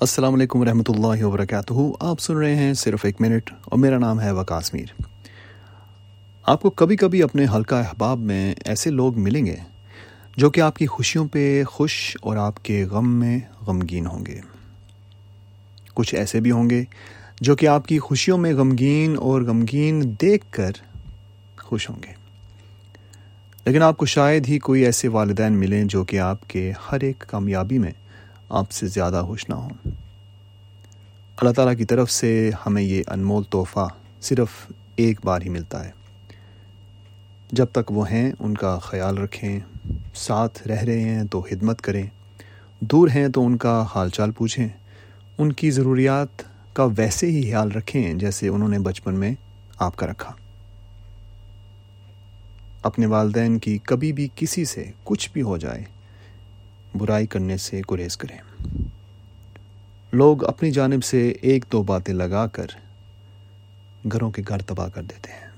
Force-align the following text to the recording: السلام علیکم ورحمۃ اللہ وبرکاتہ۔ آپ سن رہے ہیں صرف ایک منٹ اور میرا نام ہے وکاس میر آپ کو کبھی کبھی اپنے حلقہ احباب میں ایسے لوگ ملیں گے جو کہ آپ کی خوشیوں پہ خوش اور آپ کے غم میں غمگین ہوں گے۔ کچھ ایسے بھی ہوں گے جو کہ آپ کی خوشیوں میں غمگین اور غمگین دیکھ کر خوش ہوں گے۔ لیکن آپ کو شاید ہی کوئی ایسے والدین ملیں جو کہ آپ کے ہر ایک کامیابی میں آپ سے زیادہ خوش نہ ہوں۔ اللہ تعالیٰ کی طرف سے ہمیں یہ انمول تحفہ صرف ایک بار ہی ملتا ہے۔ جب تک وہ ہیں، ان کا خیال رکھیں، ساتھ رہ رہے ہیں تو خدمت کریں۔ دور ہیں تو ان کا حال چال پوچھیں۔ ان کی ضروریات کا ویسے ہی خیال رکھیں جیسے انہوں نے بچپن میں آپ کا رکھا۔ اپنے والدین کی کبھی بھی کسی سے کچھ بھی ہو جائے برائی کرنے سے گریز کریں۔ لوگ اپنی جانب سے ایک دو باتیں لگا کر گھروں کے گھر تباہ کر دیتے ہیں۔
السلام 0.00 0.34
علیکم 0.34 0.60
ورحمۃ 0.60 0.88
اللہ 0.88 1.24
وبرکاتہ۔ 1.24 1.72
آپ 2.00 2.20
سن 2.20 2.36
رہے 2.36 2.54
ہیں 2.54 2.74
صرف 2.74 3.04
ایک 3.04 3.20
منٹ 3.20 3.50
اور 3.64 3.78
میرا 3.78 3.98
نام 3.98 4.20
ہے 4.20 4.30
وکاس 4.32 4.74
میر 4.74 5.02
آپ 6.42 6.62
کو 6.62 6.70
کبھی 6.70 6.96
کبھی 6.96 7.22
اپنے 7.22 7.46
حلقہ 7.54 7.74
احباب 7.74 8.18
میں 8.18 8.54
ایسے 8.64 8.90
لوگ 8.90 9.18
ملیں 9.18 9.46
گے 9.46 9.56
جو 10.36 10.50
کہ 10.50 10.60
آپ 10.60 10.76
کی 10.76 10.86
خوشیوں 10.86 11.28
پہ 11.28 11.64
خوش 11.64 12.16
اور 12.22 12.36
آپ 12.36 12.64
کے 12.64 12.84
غم 12.84 13.10
میں 13.10 13.38
غمگین 13.66 14.06
ہوں 14.06 14.26
گے۔ 14.26 14.40
کچھ 15.94 16.14
ایسے 16.14 16.40
بھی 16.40 16.50
ہوں 16.50 16.70
گے 16.70 16.84
جو 17.40 17.56
کہ 17.56 17.66
آپ 17.66 17.86
کی 17.86 17.98
خوشیوں 17.98 18.38
میں 18.38 18.54
غمگین 18.54 19.16
اور 19.18 19.42
غمگین 19.42 20.14
دیکھ 20.20 20.46
کر 20.50 20.70
خوش 21.58 21.90
ہوں 21.90 22.02
گے۔ 22.06 22.12
لیکن 23.64 23.82
آپ 23.82 23.96
کو 23.96 24.06
شاید 24.06 24.48
ہی 24.48 24.58
کوئی 24.58 24.84
ایسے 24.84 25.08
والدین 25.08 25.52
ملیں 25.52 25.84
جو 25.84 26.04
کہ 26.04 26.20
آپ 26.20 26.48
کے 26.48 26.72
ہر 26.92 27.00
ایک 27.00 27.24
کامیابی 27.28 27.78
میں 27.78 27.92
آپ 28.48 28.70
سے 28.70 28.86
زیادہ 28.86 29.22
خوش 29.26 29.48
نہ 29.48 29.54
ہوں۔ 29.54 29.88
اللہ 31.36 31.52
تعالیٰ 31.52 31.76
کی 31.76 31.84
طرف 31.84 32.10
سے 32.10 32.50
ہمیں 32.66 32.82
یہ 32.82 33.02
انمول 33.06 33.44
تحفہ 33.44 33.88
صرف 34.20 34.48
ایک 34.96 35.20
بار 35.24 35.42
ہی 35.42 35.48
ملتا 35.48 35.84
ہے۔ 35.84 35.90
جب 37.52 37.66
تک 37.72 37.92
وہ 37.92 38.10
ہیں، 38.10 38.32
ان 38.38 38.54
کا 38.54 38.78
خیال 38.78 39.18
رکھیں، 39.18 39.60
ساتھ 40.14 40.68
رہ 40.68 40.80
رہے 40.80 41.00
ہیں 41.00 41.24
تو 41.24 41.40
خدمت 41.40 41.80
کریں۔ 41.80 42.06
دور 42.80 43.08
ہیں 43.08 43.28
تو 43.28 43.46
ان 43.46 43.56
کا 43.56 43.84
حال 43.94 44.08
چال 44.08 44.30
پوچھیں۔ 44.30 44.68
ان 45.38 45.52
کی 45.52 45.70
ضروریات 45.70 46.42
کا 46.72 46.86
ویسے 46.96 47.26
ہی 47.26 47.42
خیال 47.42 47.70
رکھیں 47.70 48.14
جیسے 48.14 48.48
انہوں 48.48 48.68
نے 48.68 48.78
بچپن 48.78 49.14
میں 49.14 49.34
آپ 49.78 49.96
کا 49.96 50.06
رکھا۔ 50.06 50.32
اپنے 52.82 53.06
والدین 53.06 53.58
کی 53.58 53.78
کبھی 53.78 54.12
بھی 54.12 54.28
کسی 54.34 54.64
سے 54.64 54.84
کچھ 55.04 55.30
بھی 55.32 55.42
ہو 55.42 55.56
جائے 55.56 55.82
برائی 56.94 57.26
کرنے 57.26 57.56
سے 57.56 57.80
گریز 57.90 58.16
کریں۔ 58.16 58.38
لوگ 60.12 60.44
اپنی 60.44 60.70
جانب 60.70 61.04
سے 61.04 61.28
ایک 61.28 61.64
دو 61.72 61.82
باتیں 61.82 62.14
لگا 62.14 62.46
کر 62.46 62.66
گھروں 64.12 64.30
کے 64.30 64.42
گھر 64.48 64.58
تباہ 64.58 64.88
کر 64.88 65.02
دیتے 65.02 65.32
ہیں۔ 65.32 65.48